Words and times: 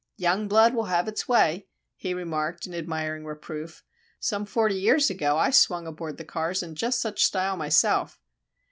"Young 0.17 0.47
blood 0.47 0.73
will 0.73 0.85
have 0.85 1.07
its 1.07 1.27
way," 1.27 1.67
he 1.95 2.15
remarked, 2.15 2.65
in 2.65 2.73
admiring 2.73 3.23
reproof. 3.23 3.83
"Some 4.19 4.47
forty 4.47 4.73
years 4.73 5.11
ago 5.11 5.37
I 5.37 5.51
swung 5.51 5.85
aboard 5.85 6.17
the 6.17 6.25
cars 6.25 6.63
in 6.63 6.73
just 6.73 6.99
such 6.99 7.23
style 7.23 7.55
myself." 7.55 8.19